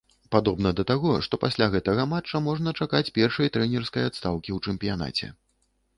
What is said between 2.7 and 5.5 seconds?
чакаць першай трэнерскай адстаўкі ў чэмпіянаце.